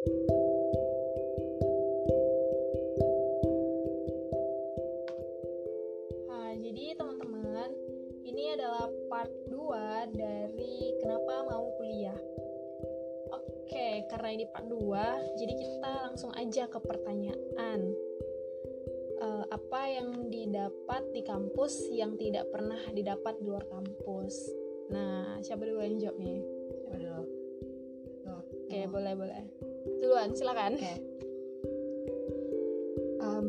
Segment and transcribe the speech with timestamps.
[0.00, 0.08] Nah,
[6.56, 7.68] jadi teman-teman,
[8.24, 12.16] ini adalah part 2 dari kenapa mau kuliah.
[13.28, 17.92] Oke, karena ini part 2, jadi kita langsung aja ke pertanyaan.
[19.20, 24.48] Eh, apa yang didapat di kampus yang tidak pernah didapat di luar kampus?
[24.88, 26.40] Nah, siapa dulu yang jawab nih?
[26.88, 27.22] Coba dulu.
[28.32, 29.69] Oke, Tuh.
[29.84, 30.76] Duluan, silakan.
[30.76, 30.94] Oke.
[33.20, 33.48] Em,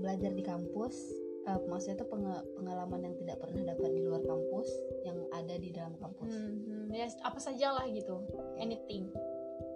[0.00, 0.96] belajar di kampus,
[1.44, 4.68] eh, maksudnya itu penga- pengalaman yang tidak pernah dapat di luar kampus,
[5.04, 6.32] yang ada di dalam kampus.
[6.32, 8.20] Hmm, hmm, ya apa saja lah gitu.
[8.56, 9.12] Anything.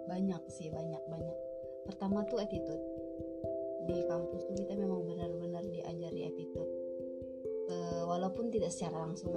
[0.09, 1.37] Banyak sih, banyak banyak.
[1.89, 2.81] Pertama tuh attitude.
[3.83, 6.71] Di kampus tuh kita memang benar-benar diajari attitude.
[7.63, 9.31] Eh, walaupun tidak secara langsung,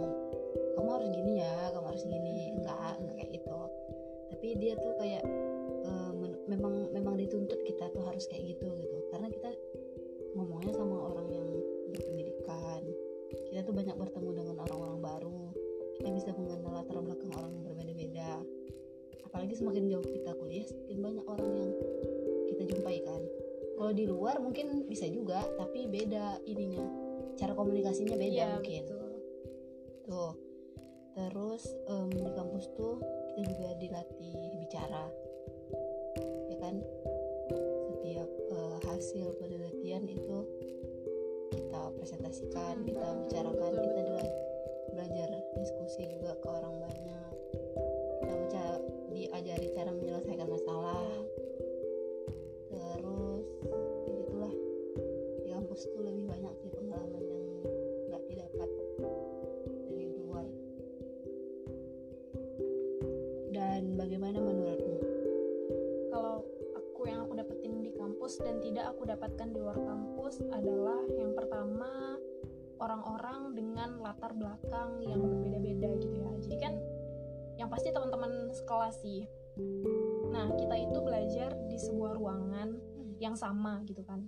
[0.74, 3.58] kamu harus gini ya, kamu harus gini, enggak, enggak kayak gitu.
[4.26, 5.22] Tapi dia tuh kayak
[6.46, 8.96] memang memang dituntut kita tuh harus kayak gitu gitu.
[9.10, 9.50] Karena kita
[10.36, 11.48] ngomongnya sama orang yang
[11.90, 12.82] berpendidikan.
[13.50, 15.40] Kita tuh banyak bertemu dengan orang-orang baru.
[15.96, 18.30] Kita bisa mengenal latar belakang orang yang berbeda-beda.
[19.26, 21.70] Apalagi semakin jauh kita kuliah, semakin banyak orang yang
[22.52, 23.22] kita jumpai kan.
[23.76, 26.84] Kalau di luar mungkin bisa juga, tapi beda ininya.
[27.36, 28.82] Cara komunikasinya beda Iya, mungkin.
[28.88, 29.12] betul.
[30.08, 30.32] Tuh.
[31.16, 33.00] Terus em, di kampus tuh
[33.36, 35.04] kita juga dilatih bicara.
[42.26, 44.36] Kita bicarakan, kita dila-
[44.90, 47.32] belajar diskusi juga ke orang banyak.
[48.18, 48.64] Kita baca
[49.14, 51.06] diajari cara menyelesaikan masalah.
[52.66, 53.46] Terus
[54.10, 54.54] gitulah.
[55.46, 57.44] Di kampus tuh lebih banyak sih pengalaman yang
[58.10, 58.70] nggak didapat
[59.86, 60.46] dari luar.
[63.54, 64.98] Dan bagaimana menurutmu?
[66.16, 66.40] kalau
[66.72, 71.36] aku yang aku dapetin di kampus dan tidak aku dapatkan di luar kampus adalah yang
[71.36, 72.15] pertama
[72.86, 76.30] orang-orang dengan latar belakang yang berbeda-beda gitu ya.
[76.38, 76.74] Jadi kan
[77.58, 79.26] yang pasti teman-teman sekelas sih.
[80.30, 82.78] Nah kita itu belajar di sebuah ruangan
[83.18, 84.22] yang sama gitu kan.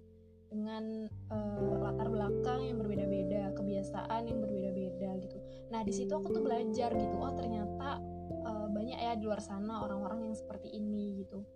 [0.51, 5.39] Dengan eh, latar belakang yang berbeda-beda kebiasaan yang berbeda-beda gitu.
[5.71, 8.03] Nah di situ aku tuh belajar gitu oh ternyata
[8.43, 11.47] eh, banyak ya di luar sana orang-orang yang seperti ini gitu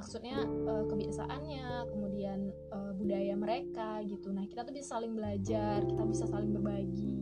[0.00, 4.32] maksudnya eh, kebiasaannya kemudian eh, budaya mereka gitu.
[4.32, 7.20] Nah kita tuh bisa saling belajar kita bisa saling berbagi.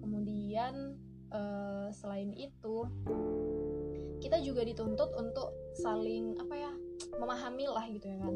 [0.00, 0.96] Kemudian
[1.28, 2.88] eh, selain itu
[4.24, 6.72] kita juga dituntut untuk saling apa ya
[7.20, 8.34] memahami lah gitu ya kan.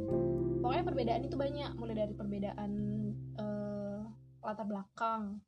[0.60, 2.72] Pokoknya perbedaan itu banyak mulai dari perbedaan
[3.40, 4.00] eh,
[4.44, 5.40] latar belakang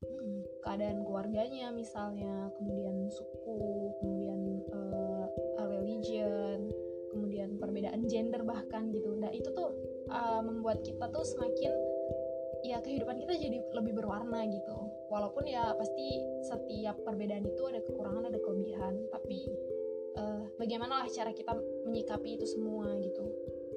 [0.65, 3.46] keadaan keluarganya misalnya kemudian suku
[8.07, 9.15] gender bahkan gitu.
[9.19, 9.75] Nah itu tuh
[10.11, 11.73] uh, membuat kita tuh semakin
[12.67, 14.77] ya kehidupan kita jadi lebih berwarna gitu.
[15.07, 18.95] Walaupun ya pasti setiap perbedaan itu ada kekurangan ada kelebihan.
[19.11, 19.39] Tapi
[20.19, 21.55] uh, bagaimana lah cara kita
[21.87, 23.27] menyikapi itu semua gitu.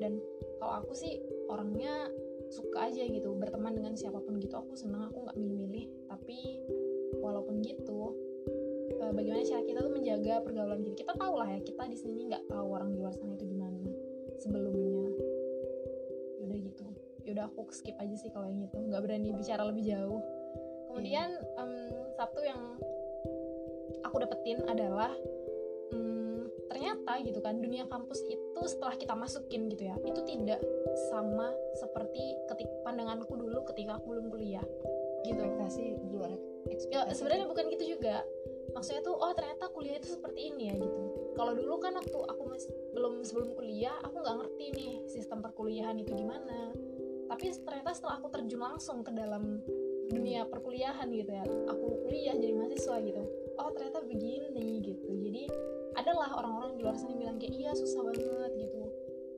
[0.02, 0.18] Dan
[0.58, 2.10] kalau aku sih orangnya
[2.50, 4.58] suka aja gitu berteman dengan siapa pun gitu.
[4.58, 5.86] Aku senang aku nggak milih-milih.
[6.10, 6.38] Tapi
[7.22, 8.16] walaupun gitu
[9.00, 12.32] eh, bagaimana cara kita tuh menjaga pergaulan kita kita tahu lah ya kita di sini
[12.32, 13.59] nggak tahu orang di luar sana itu gimana
[14.40, 15.12] sebelumnya.
[16.40, 16.86] Yaudah gitu.
[17.28, 18.78] Yaudah aku skip aja sih kalau yang itu.
[18.80, 20.22] Nggak berani bicara lebih jauh.
[20.90, 21.30] Kemudian
[21.60, 21.72] em,
[22.18, 22.62] satu yang
[24.02, 25.14] aku dapetin adalah
[25.94, 30.62] em, ternyata gitu kan dunia kampus itu setelah kita masukin gitu ya itu tidak
[31.10, 34.66] sama seperti ketik pandanganku dulu ketika aku belum kuliah.
[35.22, 35.36] Gitu.
[35.36, 36.32] Ekspektasi di luar
[36.90, 38.26] ya sebenarnya bukan gitu juga.
[38.76, 41.00] Maksudnya tuh oh ternyata kuliah itu seperti ini ya gitu.
[41.34, 45.96] Kalau dulu kan waktu aku masih belum sebelum kuliah aku nggak ngerti nih sistem perkuliahan
[45.96, 46.76] itu gimana.
[47.32, 49.64] Tapi ternyata setelah aku terjun langsung ke dalam
[50.12, 53.24] dunia perkuliahan gitu ya aku kuliah jadi mahasiswa gitu.
[53.56, 55.08] Oh ternyata begini gitu.
[55.16, 55.48] Jadi
[55.96, 58.84] adalah orang-orang di luar sana bilang kayak iya susah banget gitu.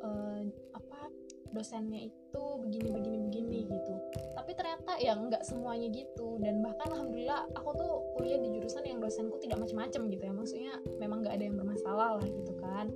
[0.01, 0.41] Eh,
[0.73, 1.13] apa
[1.53, 3.93] dosennya itu begini begini begini gitu.
[4.33, 6.41] Tapi ternyata ya nggak semuanya gitu.
[6.41, 10.33] Dan bahkan alhamdulillah aku tuh kuliah di jurusan yang dosenku tidak macam-macam gitu ya.
[10.33, 12.89] Maksudnya memang nggak ada yang bermasalah lah gitu kan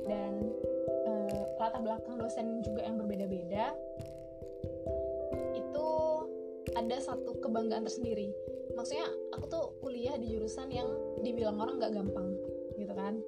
[0.00, 0.32] dan
[1.06, 3.76] eh, latar belakang dosen juga yang berbeda-beda
[5.52, 5.88] itu
[6.72, 8.32] ada satu kebanggaan tersendiri.
[8.72, 9.04] Maksudnya
[9.36, 10.88] aku tuh kuliah di jurusan yang
[11.20, 12.28] dibilang orang nggak gampang
[12.80, 13.20] gitu kan.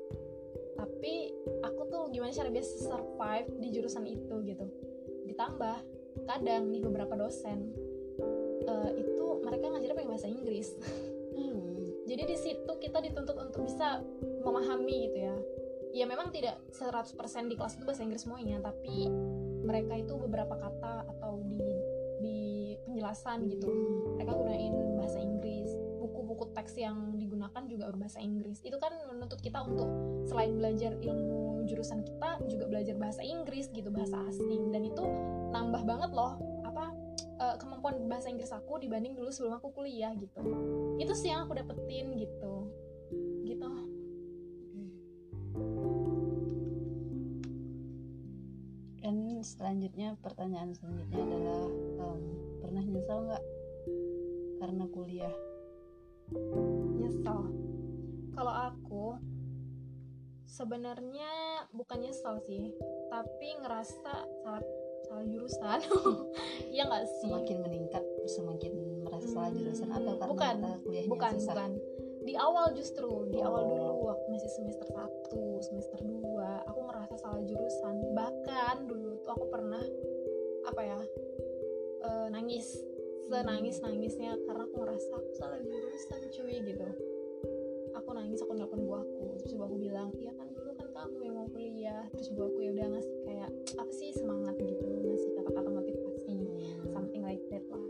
[0.74, 1.30] Tapi
[1.62, 4.66] aku tuh gimana cara biasa survive di jurusan itu gitu.
[5.28, 5.76] Ditambah
[6.24, 7.74] kadang nih beberapa dosen
[8.64, 10.68] eh, itu mereka ngajarnya pakai bahasa Inggris.
[11.36, 11.84] Hmm.
[12.08, 14.00] jadi di situ kita dituntut untuk bisa
[14.44, 15.36] memahami gitu ya
[15.94, 17.14] ya memang tidak 100%
[17.46, 19.06] di kelas itu bahasa Inggris semuanya tapi
[19.62, 21.70] mereka itu beberapa kata atau di
[22.20, 22.38] di
[22.84, 23.68] penjelasan gitu.
[24.18, 25.70] Mereka gunain bahasa Inggris.
[25.98, 28.60] Buku-buku teks yang digunakan juga berbahasa Inggris.
[28.60, 29.88] Itu kan menuntut kita untuk
[30.28, 34.72] selain belajar ilmu jurusan kita juga belajar bahasa Inggris gitu bahasa asing.
[34.72, 35.04] Dan itu
[35.52, 40.40] nambah banget loh apa eh, kemampuan bahasa Inggris aku dibanding dulu sebelum aku kuliah gitu.
[41.00, 42.83] Itu sih yang aku dapetin gitu gitu
[49.44, 51.62] selanjutnya pertanyaan selanjutnya adalah
[52.00, 52.20] em,
[52.64, 53.44] pernah nyesal nggak?
[54.58, 55.34] Karena kuliah.
[56.96, 57.40] Nyesal
[58.34, 59.04] kalau aku
[60.44, 61.30] sebenarnya
[61.70, 62.72] bukan nyesal sih
[63.12, 64.12] tapi ngerasa
[64.42, 64.64] salah
[65.06, 65.80] salah jurusan.
[66.74, 67.30] Iya nggak sih?
[67.30, 68.72] Semakin meningkat semakin
[69.06, 71.54] merasa salah Hmm, jurusan atau karena bukan, kuliahnya bukan susah?
[71.54, 71.70] bukan.
[72.24, 76.24] Di awal justru di awal dulu waktu masih semester 1 semester 2
[76.66, 77.94] aku ngerasa salah jurusan.
[78.16, 79.80] Bahkan dulu tuh aku pernah
[80.68, 80.98] apa ya
[82.04, 82.68] eh, nangis.
[83.24, 86.86] Senangis nangisnya karena aku ngerasa aku salah jurusan cuy gitu.
[87.96, 89.40] Aku nangis aku nelpon ibu aku.
[89.40, 92.04] Terus ibu aku bilang iya kan dulu kan kamu yang mau kuliah.
[92.12, 93.50] Terus ibu aku ya udah ngasih kayak
[93.80, 96.36] apa sih semangat gitu ngasih kata-kata motivasi.
[96.36, 96.92] Hmm.
[96.92, 97.80] something like that lah.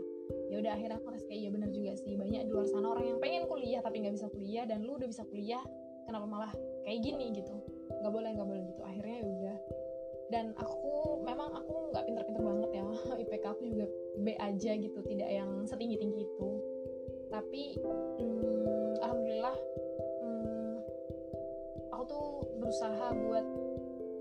[0.47, 2.13] Ya udah akhirnya aku ngerasa kayak iya bener juga sih.
[2.15, 5.09] Banyak di luar sana orang yang pengen kuliah tapi nggak bisa kuliah dan lu udah
[5.11, 5.59] bisa kuliah
[6.07, 6.53] kenapa malah
[6.87, 7.35] kayak gini?
[7.35, 7.55] Gitu.
[7.91, 8.81] Nggak boleh nggak boleh gitu.
[8.87, 9.57] Akhirnya ya udah
[10.33, 12.85] dan aku memang aku nggak pinter-pinter banget ya.
[13.21, 13.85] IPK aku juga
[14.17, 16.49] B aja gitu tidak yang setinggi tinggi itu.
[17.29, 19.55] Tapi hmm, alhamdulillah
[20.23, 20.73] hmm,
[21.93, 22.25] aku tuh
[22.57, 23.45] berusaha buat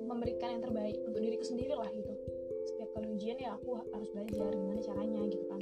[0.05, 2.13] memberikan yang terbaik untuk diriku sendiri lah gitu.
[2.69, 5.61] Setiap kali ujian ya aku harus belajar gimana caranya gitu kan.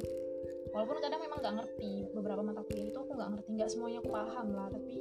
[0.72, 4.10] Walaupun kadang memang nggak ngerti beberapa mata kuliah itu aku nggak ngerti nggak semuanya aku
[4.10, 4.68] paham lah.
[4.74, 4.94] Tapi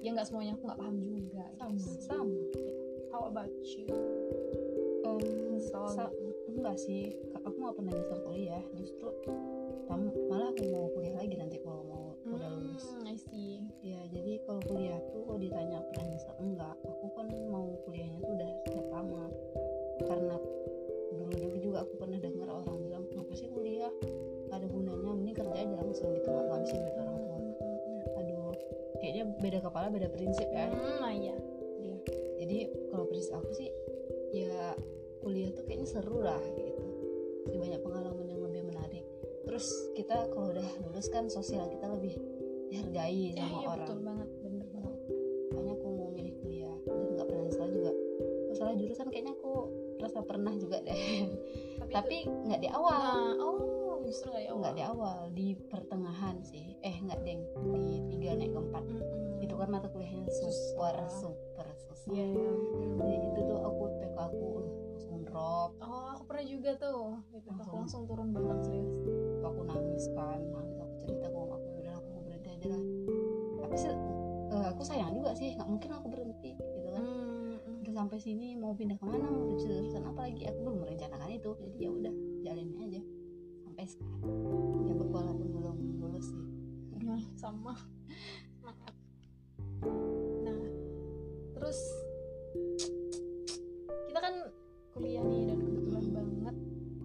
[0.00, 1.90] ya nggak semuanya aku nggak paham juga sama gitu.
[1.92, 2.00] Sih.
[2.08, 2.40] sama.
[3.08, 4.57] How about you
[5.16, 6.58] Nyesel sa- gitu.
[6.58, 9.08] enggak sih aku nggak pernah nyesel kuliah justru
[9.88, 12.84] tam- malah aku mau kuliah lagi nanti kalau mau udah lulus.
[12.84, 13.64] Hmm, I see.
[13.80, 16.74] Ya jadi kalau kuliah tuh kalau ditanya pernah nyesel enggak.
[16.84, 19.24] Aku kan mau kuliahnya tuh udah sejak lama.
[20.04, 20.36] Karena
[21.08, 23.92] dulu dulu juga aku pernah dengar orang bilang kenapa sih kuliah?
[24.52, 27.38] Ada gunanya mending kerja aja langsung gitu nggak ngabisin duit orang tua.
[28.20, 28.52] Aduh
[29.00, 30.68] kayaknya beda kepala beda prinsip ya.
[30.68, 31.36] Hmm, nah iya.
[32.38, 32.58] Jadi
[32.92, 33.68] kalau prinsip aku sih
[34.36, 34.76] ya
[35.20, 36.84] kuliah tuh kayaknya seru lah gitu.
[37.48, 39.04] Jadi banyak pengalaman yang lebih menarik.
[39.48, 39.66] Terus
[39.96, 42.14] kita kalau udah lulus kan sosial kita lebih
[42.68, 43.78] dihargai ya, sama iya orang.
[43.80, 44.96] betul banget bener banget.
[45.48, 46.76] Makanya aku mau milih kuliah.
[46.84, 47.92] Dan nggak pernah nyesal juga.
[48.48, 49.52] Masalah jurusan kayaknya aku
[49.98, 51.02] rasa pernah juga deh.
[51.88, 53.00] Tapi, nggak di awal.
[53.00, 56.76] Nah, oh justru nggak ya nggak di awal di pertengahan sih.
[56.84, 57.40] Eh nggak deng.
[57.72, 58.84] Di tiga naik ke empat
[59.38, 61.32] itu kan mata kuliahnya super Susah.
[61.32, 62.10] super susah.
[62.12, 62.52] Iya iya
[62.98, 64.48] jadi itu tuh aku PK aku
[65.28, 67.20] drop oh aku pernah juga tuh.
[67.30, 67.76] Gitu aku Langsung.
[67.76, 68.96] langsung turun banget serius.
[69.44, 70.76] Aku nangis kan nangis.
[70.80, 72.82] Aku cerita mama aku udah aku mau berhenti aja lah.
[73.62, 73.92] Tapi sih
[74.48, 75.52] eh, aku sayang juga sih.
[75.54, 77.02] Nggak mungkin aku berhenti gitu kan.
[77.04, 79.26] Hmm, udah sampai sini mau pindah ke mana?
[79.28, 80.42] Mau jurusan apa lagi?
[80.48, 81.50] Aku belum merencanakan itu.
[81.60, 83.02] Jadi ya udah jalanin aja.
[83.68, 84.20] Sampai sekarang.
[84.88, 86.44] Ya walaupun belum lulus sih.
[87.04, 87.72] Nah, sama.
[88.58, 88.94] Semangat
[90.44, 90.60] nah
[91.56, 91.78] terus
[94.98, 96.56] kuliah nih dan kebetulan banget.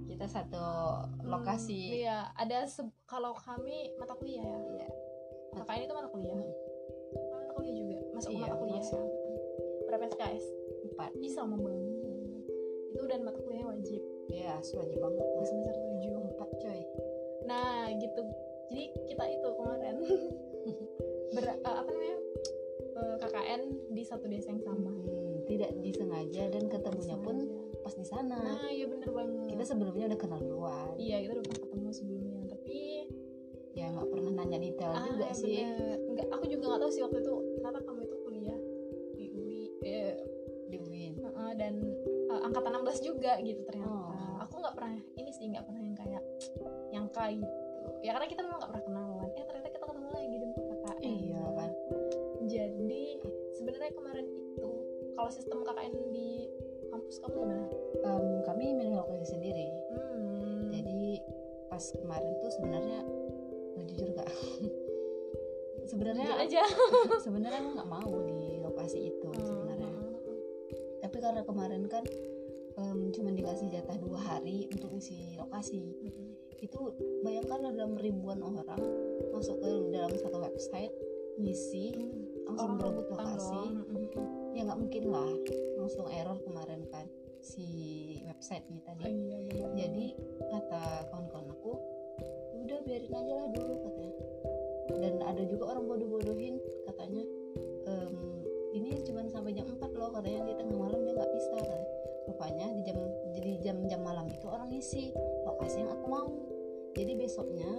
[0.10, 2.04] Kita satu hmm, lokasi.
[2.04, 2.66] iya ada
[3.06, 4.58] kalau kami mata kuliah ya?
[4.82, 4.88] Iya.
[5.54, 6.34] KKN itu mata kuliah.
[6.34, 6.54] Hmm.
[7.38, 7.98] Mata kuliah juga?
[8.18, 8.98] Masuk Iya, mata kuliah masuk.
[8.98, 9.08] ya?
[9.86, 10.46] Berapa SKS
[10.90, 11.12] empat.
[11.22, 11.94] Ih sama banget
[12.94, 14.02] itu dan mata kuliahnya wajib.
[14.32, 15.28] Ya wajib banget.
[15.28, 16.82] Di semester 7 empat coy.
[17.44, 18.22] Nah gitu.
[18.72, 19.96] Jadi kita itu kemarin
[21.36, 22.18] ber, eh, apa namanya?
[22.94, 24.90] Eh, KKN di satu desa yang sama.
[24.90, 27.73] Hmm, tidak disengaja dan ketemunya pun Sengaja.
[27.84, 28.40] Pas di sana.
[28.40, 29.52] Nah iya bener banget.
[29.52, 30.96] Kita sebelumnya udah kenal duluan.
[30.96, 32.80] Iya kita udah pernah ketemu sebelumnya tapi
[33.74, 35.60] ya nggak pernah nanya detail ah, juga sih.
[35.60, 35.98] bener.
[36.14, 38.60] Nggak, aku juga nggak tahu sih waktu itu ternyata kamu itu kuliah
[39.18, 40.14] di UI eh,
[40.72, 41.74] di UIN Heeh, dan
[42.32, 43.92] eh, angkatan 16 juga gitu ternyata.
[43.92, 44.12] Oh.
[44.44, 46.24] aku nggak pernah ini sih nggak pernah yang kayak
[46.94, 47.56] nyangka gitu.
[48.04, 51.04] Ya karena kita memang nggak pernah kenalan eh ternyata kita ketemu lagi di tempat KKN
[51.04, 51.72] iya kan.
[52.44, 53.04] Jadi
[53.56, 54.72] sebenarnya kemarin itu
[55.16, 56.30] kalau sistem KKN di
[56.94, 57.66] kampus kamu gimana
[58.64, 59.68] kami milih lokasi sendiri
[60.16, 60.72] hmm.
[60.72, 61.20] jadi
[61.68, 63.00] pas kemarin tuh sebenarnya
[63.76, 64.30] nggak jujur gak
[65.92, 66.64] sebenarnya Jujur aja
[67.28, 70.40] sebenarnya aku nggak mau di lokasi itu sebenarnya Hmm.
[71.04, 72.08] tapi karena kemarin kan
[72.80, 76.32] em, cuma dikasih jatah dua hari untuk isi lokasi Hmm.
[76.64, 76.80] itu
[77.20, 78.80] bayangkan ada ribuan orang
[79.36, 80.96] masuk ke dalam satu website
[81.36, 81.92] ngisi
[82.48, 83.60] langsung Orang berebut lokasi.
[83.76, 84.56] Hmm, hmm, hmm.
[84.56, 85.32] ya nggak mungkin lah
[85.76, 86.73] langsung error kemarin
[88.44, 89.08] website ini tadi.
[89.08, 89.72] Oh, iya benar.
[89.80, 90.06] jadi
[90.52, 91.80] kata kawan-kawan aku
[92.60, 94.16] udah biarin aja lah dulu katanya.
[95.00, 97.24] Dan ada juga orang bodoh-bodohin katanya
[97.88, 98.44] "Em,
[98.76, 100.44] ini cuma sampai jam 4 loh katanya.
[100.44, 101.88] Di tengah malam dia nggak bisa katanya.
[102.24, 102.98] rupanya di jam
[103.36, 105.16] jadi jam-jam malam itu orang ngisi
[105.48, 106.28] lokasi yang aku mau.
[107.00, 107.72] Jadi besoknya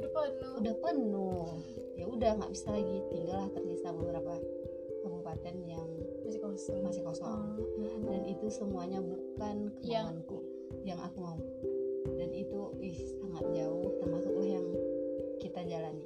[0.00, 0.52] udah penuh.
[0.56, 1.48] udah penuh.
[2.00, 2.96] Ya udah nggak bisa lagi.
[3.12, 4.40] Tinggallah tersisa beberapa
[5.04, 5.88] kabupaten yang
[6.28, 6.80] masih kosong.
[6.84, 7.40] Masih kosong.
[7.56, 10.38] Oh, dan itu semuanya bukan Yang- kemauanku
[10.84, 11.40] yang aku mau.
[12.04, 14.66] Dan itu ih sangat jauh termasuklah yang
[15.40, 16.04] kita jalani.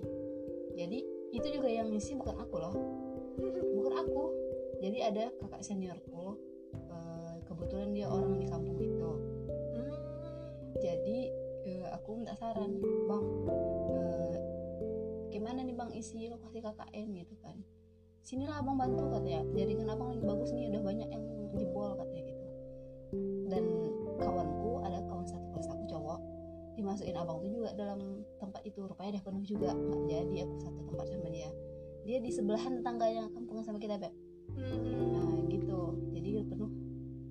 [0.78, 0.98] Jadi
[1.34, 2.74] itu juga yang ngisi bukan aku loh.
[3.76, 4.22] Bukan aku.
[4.78, 6.38] Jadi ada kakak seniorku
[6.74, 9.10] eh, kebetulan dia orang di kampung itu.
[9.72, 9.94] Hmm.
[10.82, 11.18] jadi
[11.66, 14.34] eh, aku minta saran bang eh,
[15.30, 17.34] gimana nih bang isi lokasi KKN gitu
[18.32, 19.44] sinilah abang bantu katanya.
[19.52, 22.44] Jaringan abang lagi bagus nih udah banyak yang jebol katanya gitu.
[23.52, 23.64] Dan
[24.16, 26.18] kawanku ada kawan satu kelas aku cowok
[26.72, 28.80] dimasukin abang tuh juga dalam tempat itu.
[28.80, 31.50] Rupanya dia penuh juga nggak jadi aku satu tempat sama dia.
[32.08, 34.16] Dia di sebelahan tetangganya kampung sama kita beb.
[34.56, 35.12] Hmm.
[35.12, 35.80] nah gitu.
[36.16, 36.72] Jadi dia penuh.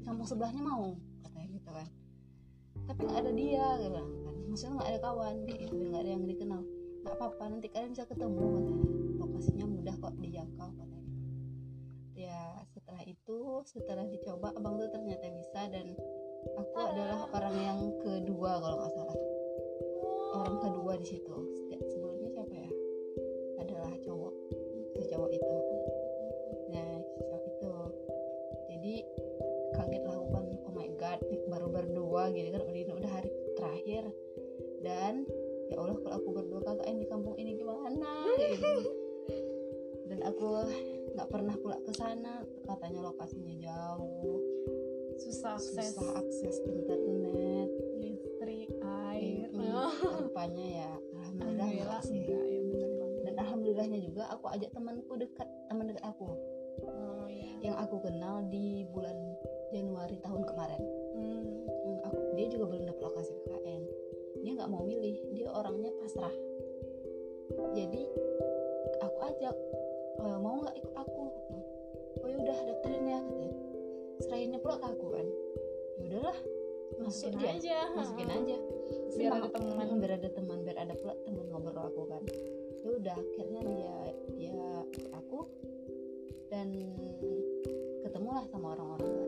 [0.05, 0.93] Kampung sebelahnya mau
[1.25, 1.87] katanya gitu kan.
[2.85, 4.35] Tapi nggak ada dia dia bilang kan.
[4.53, 6.61] Maksudnya nggak ada kawan kayak gitu nggak ada yang dikenal.
[7.01, 8.87] Nggak apa-apa nanti kalian bisa ketemu katanya.
[9.17, 10.90] Lokasinya mudah kok dijangkau katanya
[12.21, 15.97] ya setelah itu setelah dicoba abang tuh ternyata bisa dan
[16.53, 19.17] aku adalah orang yang kedua kalau nggak salah.
[20.31, 21.35] Orang kedua di situ.
[21.65, 22.71] Se- sebelumnya siapa ya?
[23.65, 24.33] Adalah cowok.
[24.93, 25.55] Si cowok itu.
[26.69, 27.69] Nah si cowok itu.
[28.69, 28.93] Jadi
[29.73, 34.03] kaget lah aku kan oh my god baru berdua gitu kan udah udah hari terakhir.
[34.85, 35.25] Dan
[35.73, 38.29] ya Allah kalau aku berdua kakak di kampung ini gimana?
[38.37, 38.73] Gitu.
[40.05, 40.69] Dan aku
[41.15, 44.39] nggak pernah pula ke sana katanya lokasinya jauh.
[45.19, 45.93] Susah akses.
[45.93, 47.69] Susah akses internet.
[47.99, 49.47] Listrik air.
[50.25, 50.91] Rupanya ya
[51.21, 52.41] alhamdulillah alhamdulillah enggak sih ya
[53.21, 56.27] dan alhamdulillahnya juga aku ajak temanku dekat teman dekat aku.
[56.81, 59.15] Oh ya yang aku kenal di bulan
[59.69, 60.81] Januari tahun kemarin.
[61.15, 61.43] Hmm.
[61.61, 63.83] Hmm, aku, dia juga belum dapat lokasi KKN
[64.41, 66.33] dia nggak mau milih dia orangnya pasrah.
[67.77, 68.03] Jadi
[68.99, 69.55] aku ajak
[70.21, 71.23] "Eh, mau nggak ikut aku?
[72.21, 73.57] Oh ya udah daftarin ya katanya.
[74.21, 75.27] Serahinnya pula ke aku kan.
[75.97, 76.37] Ya udahlah
[77.01, 77.77] masuk masukin dia aja.
[77.97, 78.57] Masukin aja.
[79.17, 79.85] Biar ada teman.
[79.89, 82.23] Mm, biar ada teman biar ada pula teman ngobrol aku kan.
[82.85, 83.95] Ya udah akhirnya dia
[84.37, 84.61] dia
[85.17, 85.49] aku
[86.53, 86.69] dan
[88.05, 89.25] ketemulah sama orang-orang baru.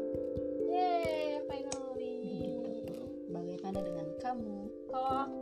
[0.69, 2.17] Yeay finally.
[2.61, 2.93] Begitu.
[3.33, 4.57] bagaimana dengan kamu?
[4.93, 5.41] Kalau aku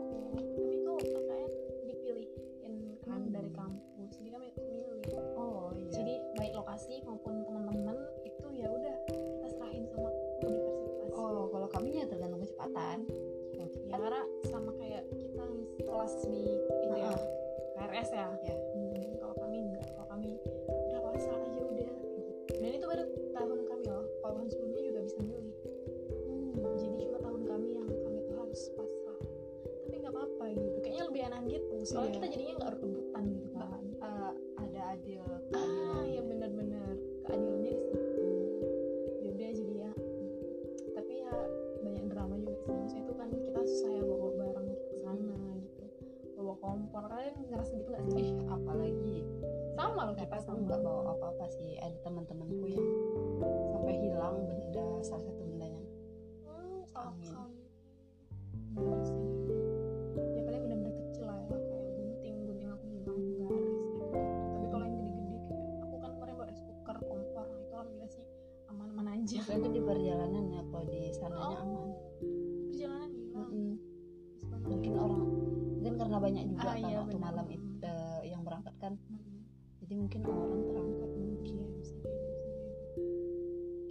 [76.32, 77.26] banyak juga Ah, kan iya, waktu benar.
[77.28, 78.92] malam itu eh, yang berangkat kan.
[78.96, 79.44] Hmm.
[79.82, 81.92] jadi mungkin orang terangkat mungkin jadi.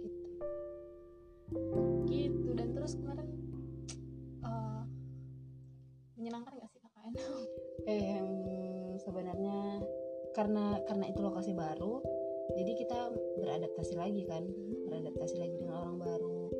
[0.02, 0.28] gitu.
[2.08, 2.48] Gitu.
[2.52, 3.28] Dan terus kemarin
[4.42, 4.82] eh,
[6.18, 7.12] menyenangkan gak sih KKN
[7.82, 8.22] eh
[8.98, 9.82] sebenarnya
[10.32, 12.00] karena karena itu lokasi baru
[12.52, 12.98] jadi kita
[13.38, 14.44] beradaptasi lagi kan.
[14.84, 16.50] Beradaptasi lagi dengan orang baru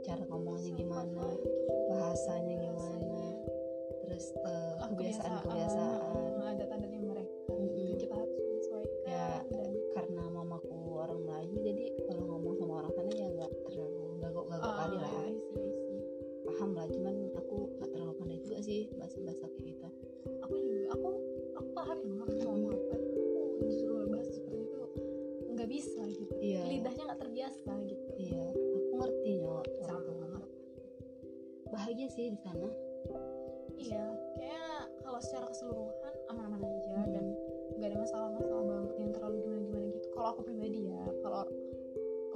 [0.00, 1.33] cara ngomongnya gimana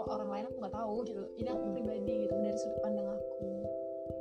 [0.09, 1.23] orang lain aku nggak tahu gitu.
[1.37, 3.49] Ini aku pribadi gitu dari sudut pandang aku.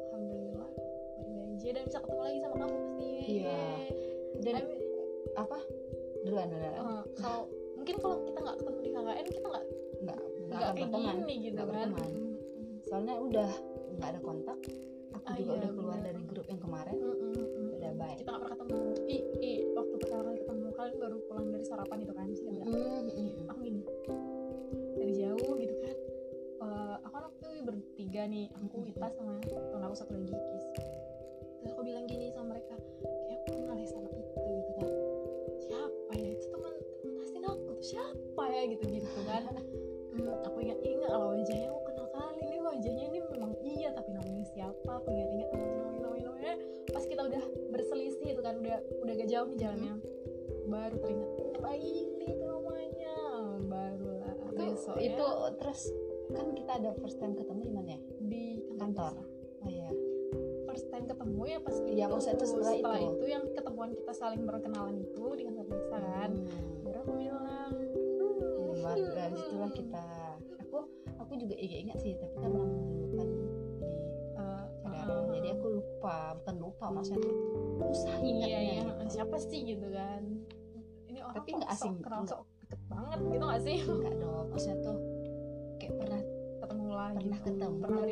[0.07, 0.69] Alhamdulillah
[1.17, 1.69] baik aja.
[1.73, 3.09] Dan bisa ketemu lagi sama kamu pasti.
[3.27, 3.61] Iya.
[4.37, 4.81] dan I mean,
[5.35, 5.57] apa?
[6.21, 6.73] Duluan duluan.
[6.73, 7.41] Eh, kalau
[7.73, 9.65] mungkin kalau kita nggak ketemu di KKN kita nggak
[9.97, 11.15] nggak nggak kayak berteman.
[11.17, 11.89] gini gitu Nggak kan.
[11.89, 12.11] berteman.
[12.83, 13.49] Soalnya udah
[13.97, 14.59] nggak ada kontak.
[15.07, 16.05] Aku Ah, juga iya, udah keluar bener.
[16.07, 16.95] dari grup yang kemarin.
[16.95, 18.17] Mm, mm, mm, udah baik.
[18.17, 18.85] Kita nggak pernah ketemu.
[19.07, 22.26] Ih, ih waktu pertama kali ketemu kalian baru pulang dari sarapan itu kan
[27.97, 28.85] bertiga nih aku.
[28.93, 30.65] Ita sama temen aku satu lagi Kis.
[31.65, 34.91] Terus aku bilang gini sama mereka kayak aku kenal ya sama itu gitu kan.
[35.65, 36.29] Siapa ya?
[36.37, 38.61] Itu teman teman asin aku tuh siapa ya?
[38.69, 39.49] Gitu gitu kan.
[40.13, 43.03] Hmm, aku ingat ingat kalau wajahnya aku kenal kali ini wajahnya.
[43.09, 44.91] Ini memang iya tapi namanya siapa?
[45.01, 46.53] Aku ingat ingat namanya namanya namanya.
[46.93, 49.93] Pas kita udah berselisih itu kan udah udah gak jauh nih jalannya.
[50.69, 51.29] Baru teringat
[51.65, 53.17] oh ini namanya.
[53.65, 55.27] Barulah itu besok itu
[55.57, 55.81] terus
[56.27, 57.99] kan kita ada first time ketemu di mana ya?
[58.21, 58.43] Di
[58.75, 59.13] kantor.
[59.57, 59.89] oh iya.
[60.67, 63.09] First time ketemu ya pas Iya, itu, itu setelah itu.
[63.17, 66.31] itu yang ketemuan kita saling berkenalan itu di kantor desa kan.
[66.35, 66.83] Hmm.
[66.83, 67.71] baru aku bilang
[68.17, 70.07] Hmm, hmm, dari situlah kita.
[70.67, 70.77] Aku
[71.17, 72.61] aku juga ingat ingat sih tapi karena
[73.17, 73.27] kan
[74.37, 77.35] eh, saudara eh, jadi aku lupa bukan lupa maksudnya tuh
[77.87, 78.81] susah iya ingatnya iya.
[78.83, 79.03] gitu.
[79.09, 80.21] siapa sih gitu kan?
[81.07, 82.27] Ini orang Tapi nggak asing, nggak.
[82.27, 83.77] sok deket banget gitu gak sih?
[83.79, 84.97] Enggak dong maksudnya tuh
[85.87, 86.21] kayak pernah
[86.57, 87.47] ketemu lah Pernah gitu.
[87.47, 88.09] ketemu, pernah lupa.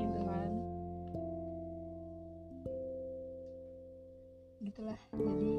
[0.00, 0.50] gitu kan.
[4.62, 5.00] Gitulah.
[5.12, 5.50] Jadi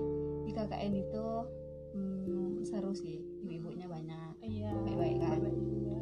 [0.44, 1.26] di KKN itu
[1.94, 3.20] hmm, seru sih.
[3.44, 4.34] Ibu-ibunya banyak.
[4.42, 5.30] Iya Baik-baik kan?
[5.38, 6.00] baik-baik juga.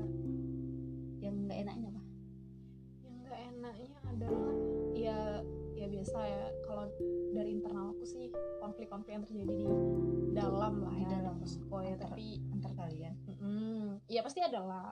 [1.20, 2.02] yang nggak enaknya apa?
[3.02, 4.56] Yang nggak enaknya adalah
[4.96, 5.20] ya
[5.74, 6.44] ya biasa ya.
[6.64, 6.86] Kalau
[7.32, 9.66] dari internal aku sih konflik-konflik yang terjadi di
[10.32, 11.36] dalam lah Di ya dalam.
[11.42, 11.50] ya
[11.92, 13.14] Antar- tapi antar kalian.
[13.42, 14.91] Mm, ya pasti ada lah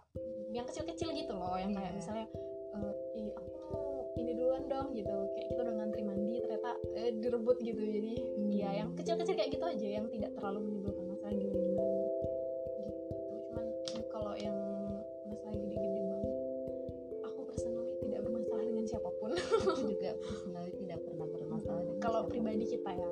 [0.70, 1.98] kecil-kecil gitu loh yang kayak Iya.
[1.98, 2.26] misalnya
[2.70, 3.82] eh, ih aku mau
[4.16, 5.18] ini duluan dong gitu.
[5.34, 7.82] Kayak kita udah ngantri mandi ternyata eh, direbut gitu.
[7.82, 8.52] Jadi Hmm.
[8.52, 12.08] ya yang kecil-kecil kayak gitu aja yang tidak terlalu menimbulkan masalah gimana gitu.
[13.50, 13.66] Cuman
[14.08, 14.58] kalau yang
[15.26, 16.34] masalah gede-gede banget
[17.22, 19.32] aku personally tidak bermasalah dengan siapa pun.
[19.34, 23.08] Aku juga personally tidak pernah bermasalah dengan kalau pribadi kita ya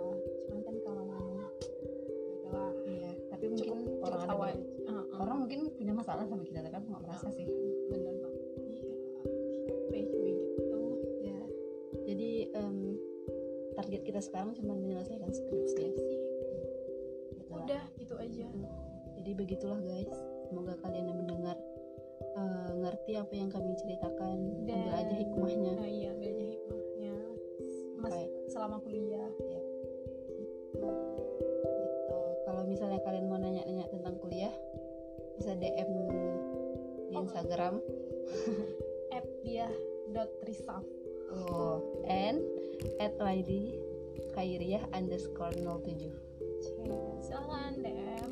[6.08, 7.44] masalah sama kita tapi aku nggak merasa sih.
[7.92, 8.44] Bener banget.
[8.64, 8.96] Iya
[9.92, 10.80] ya gitu.
[11.20, 11.40] Ya
[12.08, 12.96] jadi em,
[13.76, 16.00] target kita sekarang cuma menyelesaikan skripsi.
[17.36, 17.68] Gitu lah.
[17.68, 18.48] udah gitu aja.
[19.20, 20.16] Jadi begitulah guys.
[20.48, 21.60] Semoga kalian yang mendengar
[22.40, 24.64] eh, ngerti apa yang kami ceritakan.
[24.64, 25.74] Dan- ambil aja hikmahnya.
[25.76, 27.16] Nah iya ambil aja hikmahnya.
[28.00, 28.32] Mas Baik.
[28.48, 29.28] selama kuliah.
[29.36, 29.67] Gitu
[37.68, 37.76] Instagram.
[39.18, 39.68] App dia
[40.16, 40.84] dot risaf
[41.32, 42.40] oh and
[43.04, 43.76] at Laili
[44.36, 46.12] Kairiah underscore 07
[47.24, 48.32] silakan DM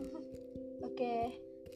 [0.83, 1.17] oke.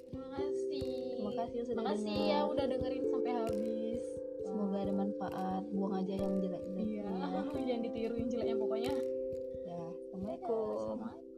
[0.09, 0.89] Terima kasih.
[1.19, 4.03] Terima kasih sudah Terima kasih ya udah dengerin sampai habis.
[4.41, 5.63] Semoga ada manfaat.
[5.69, 6.81] Buang aja yang jelek-jeleknya.
[6.81, 8.93] Iya jangan ditiruin jeleknya pokoknya.
[9.69, 10.97] Ya assalamualaikum.
[10.97, 11.28] Assalamualaikum